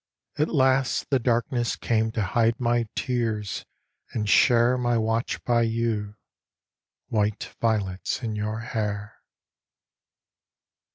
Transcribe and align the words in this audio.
At 0.39 0.49
last 0.49 1.11
The 1.11 1.19
darkness 1.19 1.75
came 1.75 2.11
to 2.13 2.23
hide 2.23 2.59
my 2.59 2.87
tears 2.95 3.67
and 4.13 4.27
share 4.27 4.75
My 4.75 4.97
watch 4.97 5.43
by 5.43 5.61
you, 5.61 6.15
white 7.09 7.55
violets 7.61 8.23
in 8.23 8.35
your 8.35 8.61
hair. 8.61 9.21